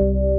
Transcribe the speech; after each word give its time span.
you 0.00 0.37